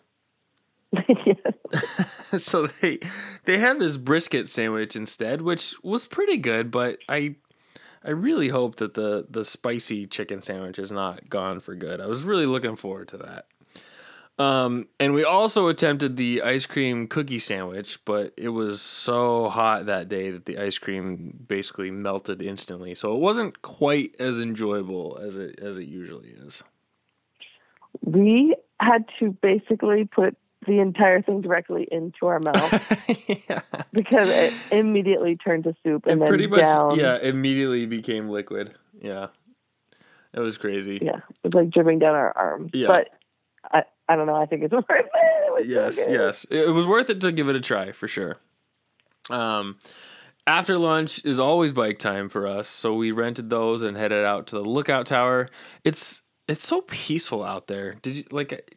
[2.37, 2.99] so they
[3.45, 7.35] they have this brisket sandwich instead, which was pretty good, but I
[8.03, 11.99] I really hope that the the spicy chicken sandwich is not gone for good.
[11.99, 13.45] I was really looking forward to that.
[14.39, 19.87] Um, and we also attempted the ice cream cookie sandwich, but it was so hot
[19.87, 22.93] that day that the ice cream basically melted instantly.
[22.93, 26.63] So it wasn't quite as enjoyable as it as it usually is.
[28.01, 33.09] We had to basically put the entire thing directly into our mouth
[33.49, 33.61] yeah.
[33.91, 36.99] because it immediately turned to soup and It then pretty much down.
[36.99, 38.75] yeah, immediately became liquid.
[39.01, 39.27] Yeah.
[40.33, 40.99] It was crazy.
[41.01, 42.71] Yeah, it was like dripping down our arms.
[42.73, 42.87] Yeah.
[42.87, 43.09] But
[43.71, 44.35] I, I don't know.
[44.35, 45.05] I think it's worth it.
[45.13, 46.45] it was so yes, yes.
[46.51, 48.37] It was worth it to give it a try for sure.
[49.29, 49.77] Um,
[50.45, 54.47] after lunch is always bike time for us, so we rented those and headed out
[54.47, 55.49] to the lookout tower.
[55.83, 57.95] It's it's so peaceful out there.
[58.01, 58.76] Did you like?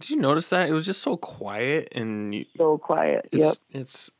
[0.00, 3.28] Did you notice that it was just so quiet and you, So quiet.
[3.30, 3.82] it's yep.
[3.82, 4.10] it's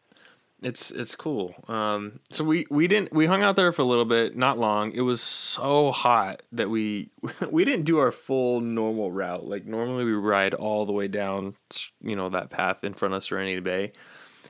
[0.62, 1.54] it's it's cool.
[1.68, 4.92] Um, so we we didn't we hung out there for a little bit, not long.
[4.92, 7.10] It was so hot that we
[7.50, 9.46] we didn't do our full normal route.
[9.46, 11.54] Like normally we ride all the way down,
[12.02, 13.92] you know, that path in front of Serenity Bay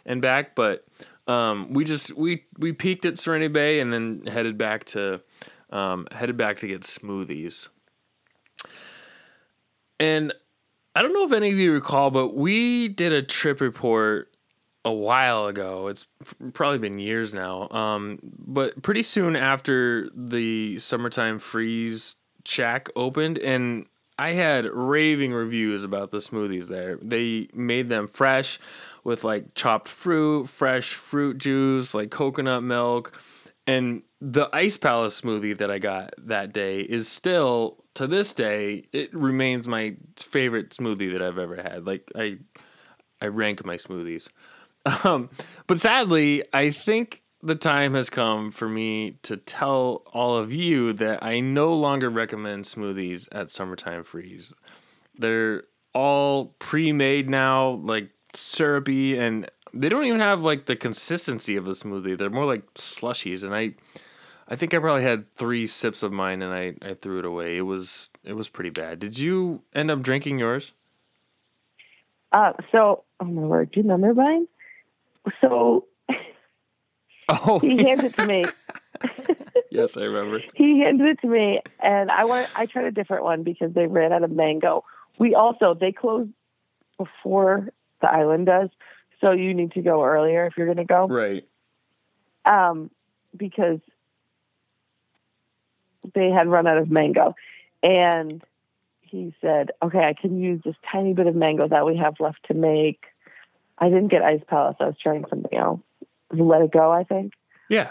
[0.04, 0.84] and back, but
[1.28, 5.20] um, we just we we peaked at Serenity Bay and then headed back to
[5.70, 7.68] um, headed back to get smoothies.
[10.00, 10.32] And
[10.94, 14.34] I don't know if any of you recall, but we did a trip report
[14.84, 15.88] a while ago.
[15.88, 16.06] It's
[16.52, 17.68] probably been years now.
[17.70, 23.86] Um, but pretty soon after the summertime freeze shack opened, and
[24.18, 26.98] I had raving reviews about the smoothies there.
[27.00, 28.58] They made them fresh
[29.04, 33.18] with like chopped fruit, fresh fruit juice, like coconut milk.
[33.66, 38.84] And the Ice Palace smoothie that I got that day is still to this day
[38.92, 41.86] it remains my favorite smoothie that I've ever had.
[41.86, 42.38] Like I
[43.20, 44.28] I rank my smoothies.
[45.04, 45.28] Um,
[45.66, 50.94] but sadly, I think the time has come for me to tell all of you
[50.94, 54.54] that I no longer recommend smoothies at Summertime Freeze.
[55.18, 61.66] They're all pre-made now, like syrupy, and they don't even have like the consistency of
[61.66, 62.16] a smoothie.
[62.16, 63.74] They're more like slushies, and I,
[64.48, 67.56] I think I probably had three sips of mine, and I, I threw it away.
[67.56, 68.98] It was it was pretty bad.
[68.98, 70.74] Did you end up drinking yours?
[72.32, 74.46] Uh, so, oh my word, do you remember mine?
[75.40, 75.86] So
[77.28, 78.44] Oh, he handed it to me.
[79.70, 80.42] yes, I remember.
[80.54, 82.48] he handed it to me, and I want.
[82.56, 84.84] I tried a different one because they ran out of mango.
[85.18, 86.30] We also they closed
[86.98, 87.68] before
[88.00, 88.68] the island does,
[89.20, 91.06] so you need to go earlier if you're going to go.
[91.06, 91.46] Right.
[92.44, 92.90] um,
[93.36, 93.80] because
[96.14, 97.34] they had run out of mango.
[97.82, 98.42] And
[99.00, 102.46] he said, okay, I can use this tiny bit of mango that we have left
[102.48, 103.04] to make.
[103.78, 104.76] I didn't get Ice Palace.
[104.80, 105.80] I was trying something else.
[106.32, 107.32] Let it go, I think.
[107.68, 107.90] Yeah.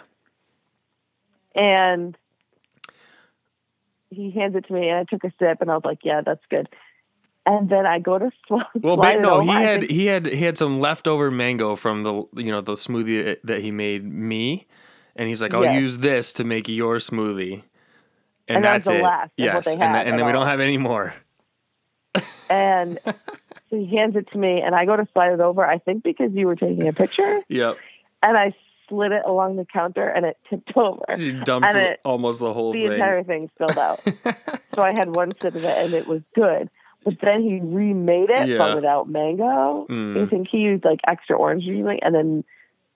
[1.55, 2.17] And
[4.09, 6.21] he hands it to me, and I took a sip, and I was like, yeah,
[6.21, 6.69] that's good.
[7.45, 10.43] And then I go to sw- Well, but no, he had think- he had he
[10.43, 14.67] had some leftover mango from the you know the smoothie that he made me,
[15.15, 15.75] and he's like, I'll Yes.
[15.79, 17.63] use this to make your smoothie,
[18.47, 19.03] and, And that that's the it.
[19.03, 21.15] last yes, and, and then we don't have any more.
[22.49, 23.13] and so
[23.77, 25.65] he hands it to me, and I go to slide it over.
[25.65, 27.41] I think because you were taking a picture.
[27.49, 27.77] Yep,
[28.23, 28.53] and I
[28.89, 31.05] slid it along the counter and it tipped over.
[31.15, 32.93] she dumped it- almost the whole The thing.
[32.93, 33.99] entire thing spilled out.
[34.75, 36.71] so I had one sip of it and it was good.
[37.05, 38.57] But then he remade it Yeah.
[38.57, 39.85] but without mango.
[39.89, 40.25] Mm.
[40.25, 41.99] I think he used like extra orange or something.
[42.03, 42.43] And then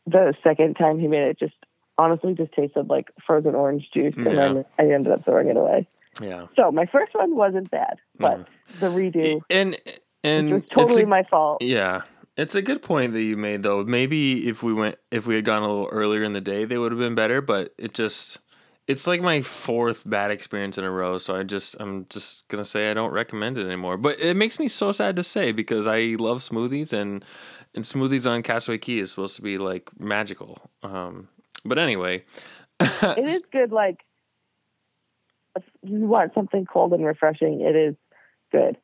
[0.05, 1.55] the second time he made it just
[1.97, 4.13] honestly just tasted like frozen orange juice.
[4.17, 5.87] And then I ended up throwing it away.
[6.21, 8.47] yeah, So my first one wasn't bad, but
[8.79, 9.77] the redo and
[10.23, 11.61] and which was it's totally a- my fault.
[11.61, 12.01] Yeah.
[12.35, 13.83] It's a good point that you made though.
[13.83, 16.77] Maybe if we went if we had gone a little earlier in the day, they
[16.77, 18.39] would have been better, but it just
[18.87, 22.63] it's like my fourth bad experience in a row, so I just I'm just going
[22.63, 23.97] to say I don't recommend it anymore.
[23.97, 27.23] But it makes me so sad to say because I love smoothies and
[27.73, 30.57] and smoothies on Castaway Cay is supposed to be like magical.
[30.81, 31.29] Um
[31.65, 32.25] but anyway,
[32.79, 33.71] it is good.
[33.71, 34.01] Like,
[35.55, 37.95] if you want something cold and refreshing, it is
[38.51, 38.77] good.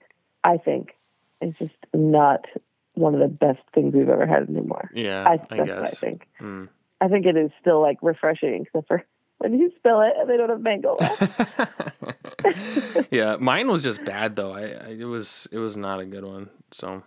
[0.43, 0.95] I think
[1.41, 2.45] it's just not
[2.93, 4.89] one of the best things we've ever had anymore.
[4.93, 6.27] yeah, I, I, what I think.
[6.39, 6.69] Mm.
[7.01, 9.03] I think it is still like refreshing, except for
[9.39, 13.07] when you spill it and they don't have mango left.
[13.11, 14.51] yeah, mine was just bad though.
[14.51, 16.49] I, I it was it was not a good one.
[16.71, 17.03] So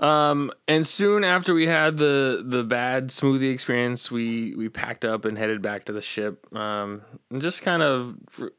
[0.00, 5.26] um and soon after we had the the bad smoothie experience, we we packed up
[5.26, 6.46] and headed back to the ship.
[6.56, 8.16] Um and just kind of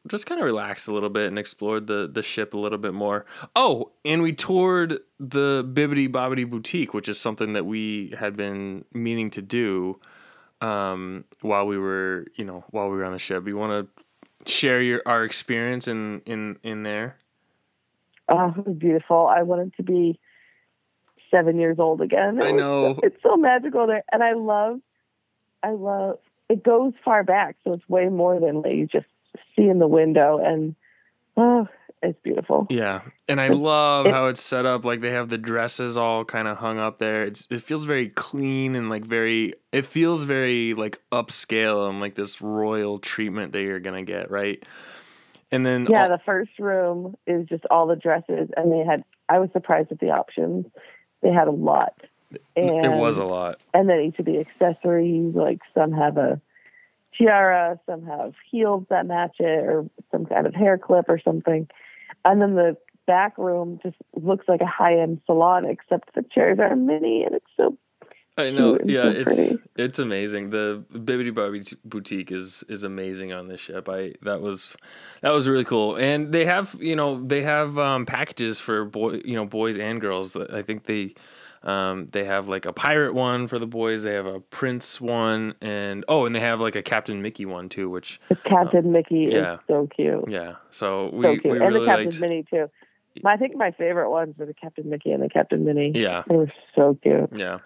[0.08, 2.94] just kind of relaxed a little bit and explored the the ship a little bit
[2.94, 3.26] more.
[3.56, 8.86] Oh, and we toured the Bibbidi Bobbidi boutique, which is something that we had been
[8.94, 10.00] meaning to do
[10.62, 13.44] um while we were, you know, while we were on the ship.
[13.44, 17.18] We want to share your our experience in in in there?
[18.28, 19.28] Oh, it was beautiful.
[19.28, 20.20] I wanted to be
[21.32, 22.40] seven years old again.
[22.42, 22.96] It I know.
[22.96, 24.80] so- it's so magical there, and I love,
[25.64, 26.20] I love.
[26.50, 29.06] It goes far back, so it's way more than like you just
[29.56, 30.76] see in the window, and
[31.38, 31.68] oh,
[32.02, 32.66] it's beautiful.
[32.70, 34.86] Yeah, and I love how it's set up.
[34.86, 37.24] Like they have the dresses all kind of hung up there.
[37.24, 39.54] It's it feels very clean and like very.
[39.72, 44.64] It feels very like upscale and like this royal treatment that you're gonna get, right?
[45.52, 49.04] And then Yeah, all- the first room is just all the dresses, and they had.
[49.28, 50.66] I was surprised at the options.
[51.22, 51.94] They had a lot,
[52.56, 53.60] and it was a lot.
[53.74, 56.40] and then each of the accessories, like some have a
[57.18, 61.68] tiara, some have heels that match it, or some kind of hair clip or something.
[62.26, 66.60] And then the back room just looks like a high end salon, except the chairs
[66.60, 67.78] are mini, and it's so
[68.40, 68.78] I know.
[68.84, 69.64] Yeah, so it's pretty.
[69.76, 70.50] it's amazing.
[70.52, 73.90] The Bibbidi t- boutique is is amazing on this ship.
[73.90, 74.78] I that was
[75.22, 75.96] that was really cool.
[75.96, 80.00] And they have you know they have um, packages for boy you know boys and
[80.00, 80.36] girls.
[80.36, 81.16] I think they
[81.64, 84.04] um, they have like a pirate one for the boys.
[84.04, 87.70] They have a prince one, and oh, and they have like a Captain Mickey one
[87.70, 87.90] too.
[87.90, 89.56] Which the Captain Mickey yeah.
[89.56, 92.22] is so cute, yeah, so we so cute, we and really the Captain liked.
[92.22, 92.70] Minnie too.
[93.26, 95.92] I think my favorite ones were the Captain Mickey and the Captain Minnie.
[95.94, 96.24] Yeah.
[96.28, 97.30] They were so cute.
[97.36, 97.60] Yeah.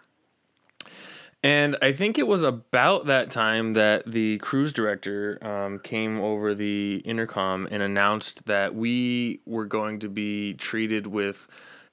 [1.44, 6.56] And I think it was about that time that the cruise director um, came over
[6.56, 11.48] the intercom and announced that we were going to be treated with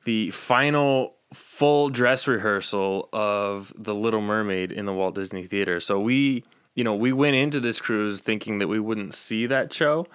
[0.05, 5.81] the final full dress rehearsal of The Little Mermaid in the Walt Disney Theater.
[5.81, 9.73] So we, you know, we went into this cruise thinking that we wouldn't see that
[9.73, 10.07] show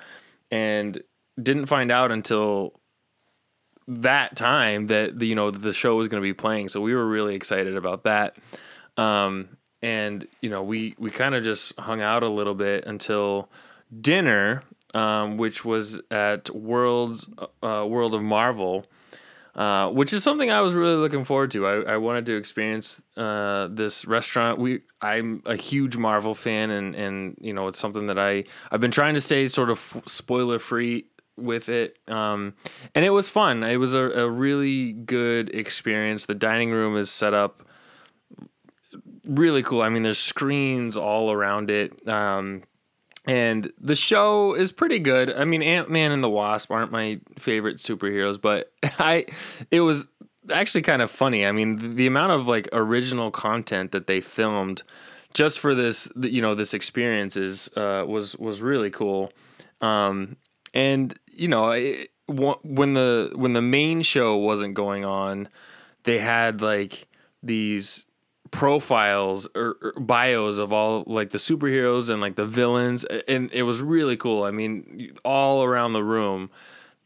[0.51, 1.01] and
[1.41, 2.79] didn't find out until
[3.87, 6.69] that time that the you know the show was going to be playing.
[6.69, 8.35] So we were really excited about that.
[8.97, 13.49] Um and you know we we kind of just hung out a little bit until
[14.01, 17.29] dinner um which was at world's
[17.61, 18.85] uh, world of marvel
[19.55, 21.65] uh, which is something I was really looking forward to.
[21.65, 24.59] I, I wanted to experience uh, this restaurant.
[24.59, 28.81] We I'm a huge Marvel fan, and and you know it's something that I I've
[28.81, 31.05] been trying to stay sort of f- spoiler free
[31.37, 31.97] with it.
[32.07, 32.55] Um,
[32.93, 33.63] and it was fun.
[33.63, 36.25] It was a, a really good experience.
[36.25, 37.61] The dining room is set up
[39.25, 39.81] really cool.
[39.81, 42.07] I mean, there's screens all around it.
[42.07, 42.63] Um,
[43.27, 45.33] and the show is pretty good.
[45.33, 49.25] I mean, Ant Man and the Wasp aren't my favorite superheroes, but I
[49.71, 50.07] it was
[50.51, 51.45] actually kind of funny.
[51.45, 54.83] I mean, the, the amount of like original content that they filmed
[55.33, 59.31] just for this, you know, this experience is uh, was was really cool.
[59.81, 60.37] Um,
[60.73, 65.49] and you know, it, when the when the main show wasn't going on,
[66.03, 67.07] they had like
[67.43, 68.05] these
[68.55, 73.63] profiles or, or bios of all like the superheroes and like the villains and it
[73.63, 74.43] was really cool.
[74.43, 76.49] I mean all around the room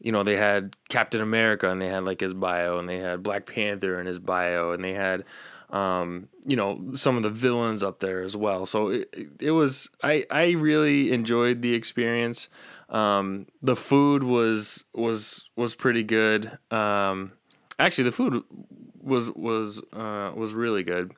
[0.00, 3.22] you know they had captain america and they had like his bio and they had
[3.22, 5.24] black panther and his bio and they had
[5.72, 8.66] um, you know some of the villains up there as well.
[8.66, 12.48] So it, it was i i really enjoyed the experience.
[12.88, 16.58] Um, the food was was was pretty good.
[16.70, 17.32] Um,
[17.78, 18.42] actually the food
[19.00, 21.12] was was uh, was really good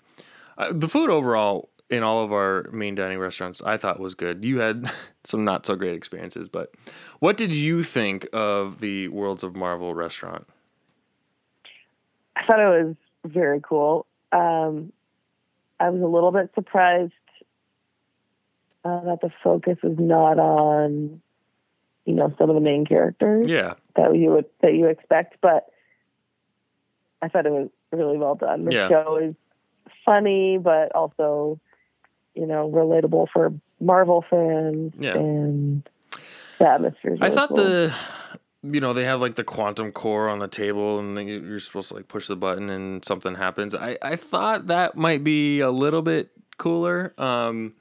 [0.58, 4.44] uh, the food overall in all of our main dining restaurants I thought was good.
[4.44, 4.90] You had
[5.24, 6.72] some not so great experiences, but
[7.20, 10.46] what did you think of the Worlds of Marvel restaurant?
[12.36, 14.06] I thought it was very cool.
[14.32, 14.92] Um,
[15.78, 17.12] I was a little bit surprised
[18.84, 21.20] uh, that the focus was not on,
[22.06, 25.66] you know, some of the main characters Yeah, that you would that you expect, but
[27.20, 28.64] I thought it was really well done.
[28.64, 28.88] The Yeah.
[28.88, 29.34] show is
[30.04, 31.58] funny, but also,
[32.34, 35.14] you know, relatable for Marvel fans, Yeah.
[35.16, 35.82] and
[36.58, 37.16] the atmosphere.
[37.20, 37.56] I really thought cool.
[37.58, 37.94] the
[38.64, 41.94] you know they have like the quantum core on the table and you're supposed to
[41.94, 43.74] like push the button and something happens.
[43.74, 47.12] I I thought that might be a little bit cooler.
[47.18, 47.74] Um,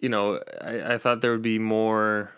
[0.00, 2.32] you know, I I thought there would be more.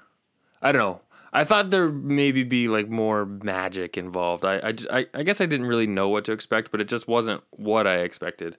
[0.60, 1.00] I don't know.
[1.32, 4.44] I thought there maybe be like more magic involved.
[4.44, 6.88] I I, just, I I guess I didn't really know what to expect, but it
[6.88, 8.58] just wasn't what I expected.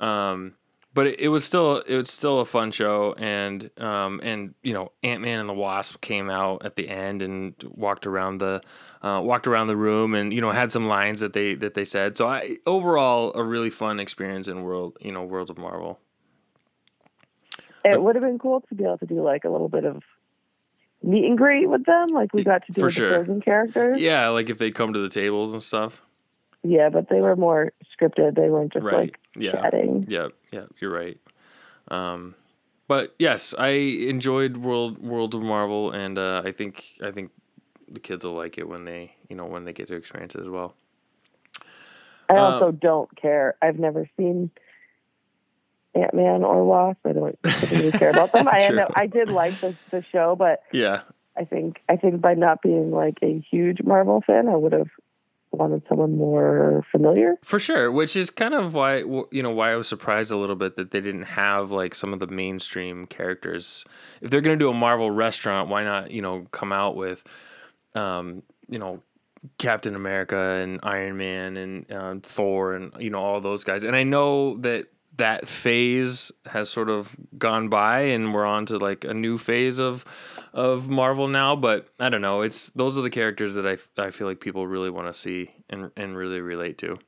[0.00, 0.54] Um,
[0.94, 4.72] but it, it was still it was still a fun show, and um, and you
[4.72, 8.62] know Ant Man and the Wasp came out at the end and walked around the
[9.02, 11.84] uh, walked around the room, and you know had some lines that they that they
[11.84, 12.16] said.
[12.16, 15.98] So I overall a really fun experience in world you know World of Marvel.
[17.84, 20.02] it would have been cool to be able to do like a little bit of
[21.02, 23.10] meet and greet with them, like we got to do with sure.
[23.10, 24.00] the Frozen characters.
[24.00, 26.02] Yeah, like if they'd come to the tables and stuff.
[26.62, 28.36] Yeah, but they were more scripted.
[28.36, 28.94] They weren't just Right.
[28.94, 29.52] like Yeah.
[29.62, 30.04] chatting.
[30.08, 31.18] Yeah, yeah, you're right.
[31.88, 32.34] Um,
[32.88, 37.30] but yes, I enjoyed World World of Marvel, and uh, I think I think
[37.88, 40.42] the kids will like it when they you know when they get to experience it
[40.42, 40.74] as well.
[42.28, 43.56] I Um, also don't care.
[43.60, 44.50] I've never seen
[45.94, 46.98] Ant Man or Wasp.
[47.04, 48.48] I don't particularly care about them.
[48.52, 51.02] I know I did like the the show, but Yeah,
[51.36, 54.90] I think I think by not being like a huge Marvel fan, I would have
[55.54, 57.36] wanted someone more familiar.
[57.42, 60.56] For sure, which is kind of why you know why I was surprised a little
[60.56, 63.84] bit that they didn't have like some of the mainstream characters.
[64.20, 67.24] If they're gonna do a Marvel restaurant, why not you know come out with,
[67.94, 69.02] um, you know,
[69.58, 73.84] Captain America and Iron Man and um, Thor and you know all those guys.
[73.84, 78.78] And I know that that phase has sort of gone by and we're on to
[78.78, 80.04] like a new phase of
[80.52, 82.42] of Marvel now, but I don't know.
[82.42, 85.50] It's those are the characters that I, I feel like people really want to see
[85.70, 86.98] and and really relate to.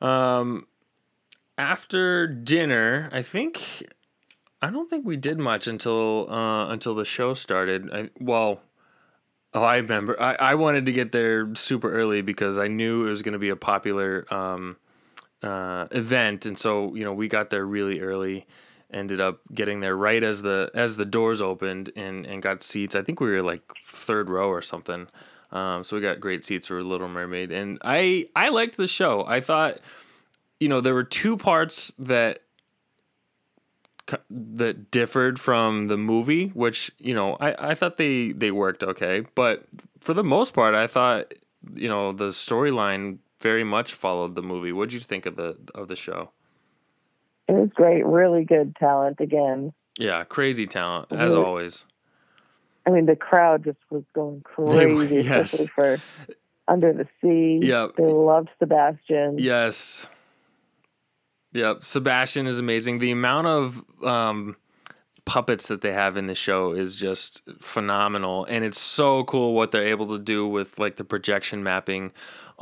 [0.00, 0.66] Um
[1.56, 3.86] after dinner, I think
[4.60, 7.90] I don't think we did much until uh until the show started.
[7.92, 8.62] I well
[9.54, 10.20] Oh, I remember.
[10.20, 13.38] I, I wanted to get there super early because I knew it was going to
[13.38, 14.78] be a popular um,
[15.42, 18.46] uh, event, and so you know we got there really early.
[18.92, 22.94] Ended up getting there right as the as the doors opened and and got seats.
[22.94, 25.08] I think we were like third row or something.
[25.50, 29.24] Um, so we got great seats for Little Mermaid, and I I liked the show.
[29.26, 29.78] I thought,
[30.60, 32.40] you know, there were two parts that
[34.30, 39.24] that differed from the movie, which you know I, I thought they they worked okay,
[39.34, 39.64] but
[40.00, 41.32] for the most part, I thought
[41.74, 44.72] you know the storyline very much followed the movie.
[44.72, 46.30] What did you think of the of the show?
[47.48, 49.72] It was great, really good talent again.
[49.98, 51.84] Yeah, crazy talent as always.
[52.86, 55.52] I mean, the crowd just was going crazy, yes.
[55.52, 55.98] especially for
[56.68, 57.60] Under the Sea.
[57.66, 57.96] Yep.
[57.96, 59.38] They loved Sebastian.
[59.38, 60.06] Yes.
[61.52, 61.84] Yep.
[61.84, 62.98] Sebastian is amazing.
[62.98, 64.56] The amount of um,
[65.24, 69.70] puppets that they have in the show is just phenomenal, and it's so cool what
[69.70, 72.12] they're able to do with like the projection mapping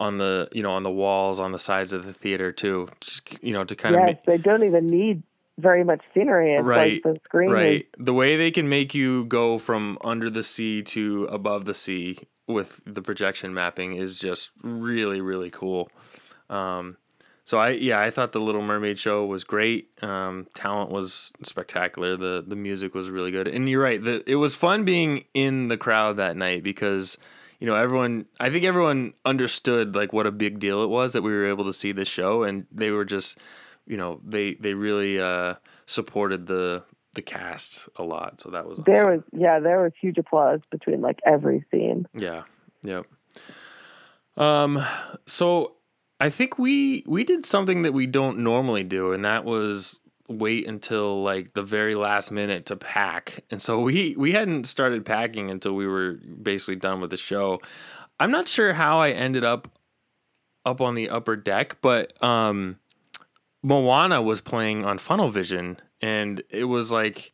[0.00, 2.88] on the you know on the walls on the sides of the theater too.
[3.00, 5.22] Just, you know to kind of Yes, they don't even need
[5.58, 6.54] very much scenery.
[6.54, 10.30] It's Right, like the screen right the way they can make you go from under
[10.30, 15.88] the sea to above the sea with the projection mapping is just really really cool
[16.48, 16.96] um
[17.44, 22.16] so i yeah i thought the little mermaid show was great um talent was spectacular
[22.16, 25.68] the the music was really good and you're right the, it was fun being in
[25.68, 27.16] the crowd that night because
[27.60, 31.22] you know everyone i think everyone understood like what a big deal it was that
[31.22, 33.38] we were able to see this show and they were just
[33.86, 35.54] you know they they really uh
[35.86, 36.82] supported the
[37.14, 41.00] the cast a lot so that was there was yeah, there was huge applause between
[41.00, 42.06] like every scene.
[42.14, 42.42] yeah
[42.82, 43.04] yep
[44.36, 44.82] um
[45.26, 45.74] so
[46.20, 50.00] i think we we did something that we don't normally do and that was
[50.30, 53.44] wait until like the very last minute to pack.
[53.50, 57.60] And so we we hadn't started packing until we were basically done with the show.
[58.18, 59.68] I'm not sure how i ended up
[60.66, 62.78] up on the upper deck but um
[63.62, 67.32] Moana was playing on Funnel Vision, and it was like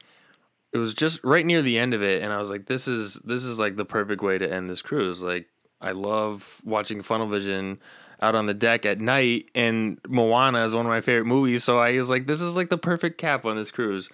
[0.73, 3.15] it was just right near the end of it, and I was like, "This is
[3.25, 5.47] this is like the perfect way to end this cruise." Like,
[5.81, 7.79] I love watching Funnel Vision
[8.23, 11.79] out on the deck at night, and Moana is one of my favorite movies, so
[11.79, 14.09] I was like, "This is like the perfect cap on this cruise."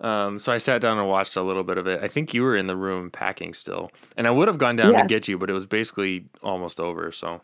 [0.00, 2.02] Um, so I sat down and watched a little bit of it.
[2.02, 4.92] I think you were in the room packing still, and I would have gone down
[4.92, 5.02] Yeah.
[5.02, 7.12] to get you, but it was basically almost over.
[7.12, 7.40] So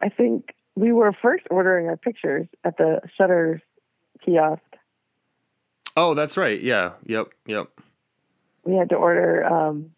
[0.00, 3.60] I think we were first ordering our pictures at the Shutter
[4.24, 4.62] kiosk.
[5.96, 6.60] Oh, that's right.
[6.60, 6.92] Yeah.
[7.06, 7.28] Yep.
[7.46, 7.68] Yep.
[8.64, 9.90] We had to order um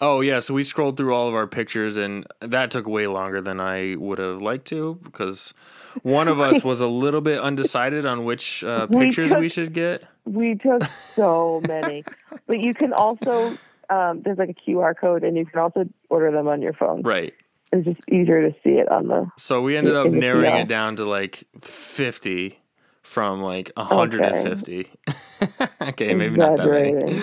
[0.00, 3.40] Oh yeah, so we scrolled through all of our pictures, and that took way longer
[3.40, 5.54] than I would have liked to because
[6.02, 9.72] one of us was a little bit undecided on which uh, pictures we took- should
[9.72, 10.04] get.
[10.26, 10.82] we took
[11.14, 12.04] so many.
[12.46, 13.56] But you can also
[13.88, 17.02] um there's like a QR code and you can also order them on your phone.
[17.02, 17.32] Right.
[17.72, 20.96] It's just easier to see it on the So we ended up narrowing it down
[20.96, 22.58] to like fifty
[23.02, 24.90] from like hundred and fifty.
[25.80, 26.14] Okay.
[26.14, 27.20] maybe not that many.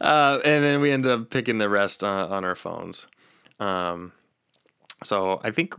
[0.00, 3.06] Uh, and then we ended up picking the rest on, on our phones.
[3.60, 4.12] Um,
[5.02, 5.74] so I think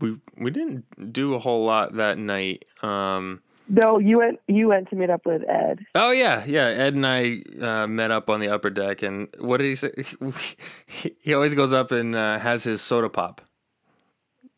[0.00, 2.64] we we didn't do a whole lot that night.
[2.82, 5.86] Um, No, you went you went to meet up with Ed.
[5.94, 6.66] Oh yeah, yeah.
[6.66, 9.92] Ed and I uh, met up on the upper deck, and what did he say?
[11.20, 13.40] he always goes up and uh, has his soda pop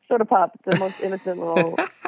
[0.09, 1.79] Soda Pop, the most innocent little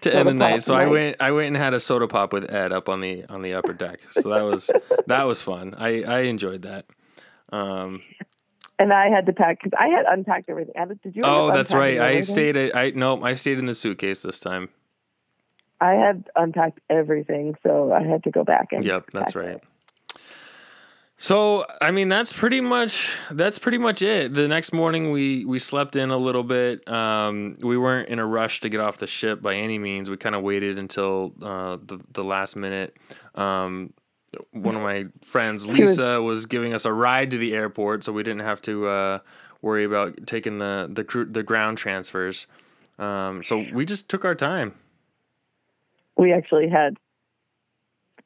[0.00, 0.62] to end the night.
[0.62, 3.24] So I went, I went and had a soda pop with Ed up on the
[3.26, 4.00] on the upper deck.
[4.10, 4.70] So that was
[5.06, 5.74] that was fun.
[5.76, 6.86] I I enjoyed that.
[7.52, 8.02] Um,
[8.78, 10.74] and I had to pack because I had unpacked everything.
[11.02, 11.22] Did you?
[11.24, 12.00] oh, that's right.
[12.00, 13.22] I stayed at I nope.
[13.22, 14.70] I stayed in the suitcase this time.
[15.80, 18.84] I had unpacked everything, so I had to go back and.
[18.84, 19.48] Yep, that's right.
[19.48, 19.64] it.
[21.22, 24.34] So I mean that's pretty much that's pretty much it.
[24.34, 26.86] The next morning we we slept in a little bit.
[26.88, 30.10] Um, we weren't in a rush to get off the ship by any means.
[30.10, 32.96] We kind of waited until uh, the the last minute.
[33.36, 33.92] Um,
[34.50, 38.24] one of my friends, Lisa, was giving us a ride to the airport, so we
[38.24, 39.18] didn't have to uh,
[39.60, 42.48] worry about taking the the cru- the ground transfers.
[42.98, 44.74] Um, so we just took our time.
[46.16, 46.96] We actually had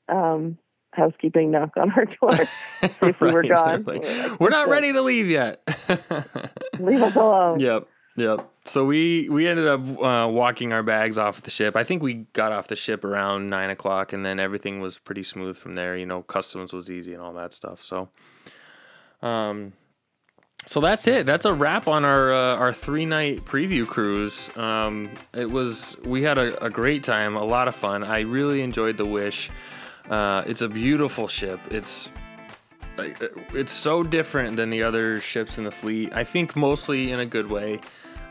[0.09, 0.57] um,
[0.97, 2.33] housekeeping knock on our door
[2.83, 3.85] if we were gone.
[3.85, 5.63] Like, like, we're not ready to leave yet.
[6.79, 7.61] Leave us alone.
[7.61, 7.89] Yep.
[8.17, 8.51] Yep.
[8.65, 11.77] So we we ended up uh, walking our bags off the ship.
[11.77, 15.23] I think we got off the ship around nine o'clock, and then everything was pretty
[15.23, 15.97] smooth from there.
[15.97, 17.83] You know, customs was easy and all that stuff.
[17.83, 18.09] So,
[19.21, 19.75] um,
[20.67, 21.27] so that's it.
[21.27, 24.55] That's a wrap on our uh, our three night preview cruise.
[24.57, 28.03] Um, it was we had a, a great time, a lot of fun.
[28.03, 29.51] I really enjoyed the Wish.
[30.11, 31.61] Uh, it's a beautiful ship.
[31.71, 32.11] It's
[32.99, 33.09] uh,
[33.53, 36.13] it's so different than the other ships in the fleet.
[36.15, 37.81] I think mostly in a good way.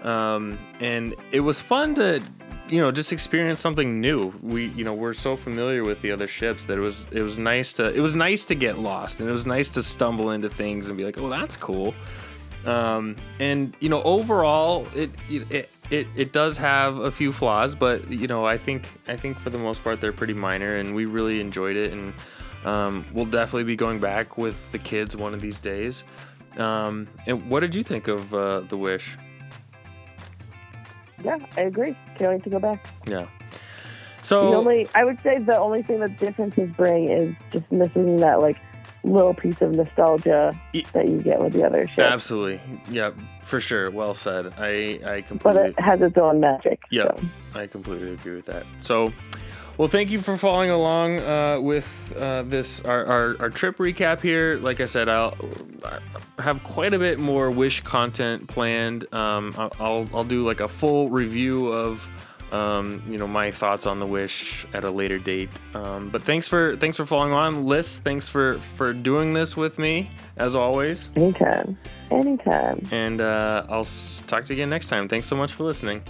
[0.04, 2.22] Um, and it was fun to,
[2.70, 4.34] you know, just experience something new.
[4.42, 7.38] We, you know, we're so familiar with the other ships that it was it was
[7.40, 10.50] nice to it was nice to get lost and it was nice to stumble into
[10.50, 11.94] things and be like, oh, that's cool.
[12.66, 17.76] Um, and you know, overall, it it it it it does have a few flaws,
[17.76, 20.96] but you know, I think I think for the most part they're pretty minor, and
[20.96, 22.14] we really enjoyed it, and
[22.66, 26.04] um, we'll definitely be going back with the kids one of these days.
[26.58, 29.18] Um, and what did you think of uh, the Wish?
[31.24, 31.96] Yeah, I agree.
[32.18, 32.86] Can't wait to go back.
[33.06, 33.28] Yeah.
[34.22, 38.18] So The only I would say the only thing that differences bring is just missing
[38.18, 38.58] that like
[39.06, 40.60] little piece of nostalgia
[40.94, 42.00] that you get with the other ships.
[42.00, 43.12] absolutely, yeah,
[43.44, 43.92] for sure.
[43.92, 44.54] Well said.
[44.58, 45.62] I I completely.
[45.62, 46.82] But it has its own magic.
[46.90, 47.20] Yeah, so.
[47.60, 48.66] I completely agree with that.
[48.82, 49.14] So,
[49.78, 54.22] well, thank you for following along uh, with uh, this our, our, our trip recap
[54.22, 54.58] here.
[54.58, 55.38] Like I said, I'll
[55.84, 56.00] I
[56.42, 59.14] have quite a bit more Wish content planned.
[59.14, 62.10] Um, I'll I'll do like a full review of.
[62.56, 65.50] Um, you know my thoughts on the wish at a later date.
[65.74, 68.00] Um, but thanks for thanks for following on, Liz.
[68.00, 71.10] Thanks for for doing this with me as always.
[71.16, 71.78] Anytime.
[72.12, 72.88] Anytime.
[72.92, 73.88] And uh, I'll
[74.28, 75.08] talk to you again next time.
[75.08, 76.02] Thanks so much for listening.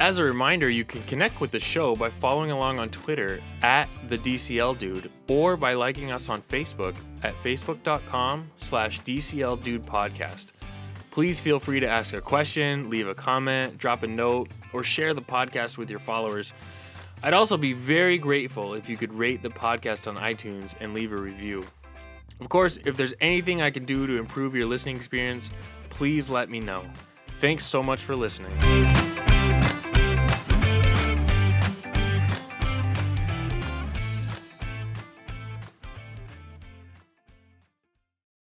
[0.00, 3.88] As a reminder, you can connect with the show by following along on Twitter at
[4.08, 10.46] the DCL Dude or by liking us on Facebook at facebook.com slash DCL Dude Podcast.
[11.12, 15.12] Please feel free to ask a question, leave a comment, drop a note, or share
[15.12, 16.54] the podcast with your followers.
[17.22, 21.12] I'd also be very grateful if you could rate the podcast on iTunes and leave
[21.12, 21.62] a review.
[22.40, 25.50] Of course, if there's anything I can do to improve your listening experience,
[25.90, 26.82] please let me know.
[27.40, 28.50] Thanks so much for listening.